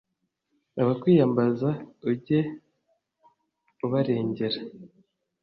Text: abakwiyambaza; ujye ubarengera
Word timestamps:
abakwiyambaza; 0.81 1.69
ujye 2.11 2.39
ubarengera 3.85 4.59